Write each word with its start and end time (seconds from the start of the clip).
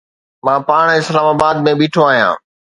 مان 0.45 0.59
پاڻ 0.67 0.85
اسلام 0.99 1.27
آباد 1.35 1.55
۾ 1.65 1.71
بيٺو 1.79 2.01
آهيان 2.09 2.35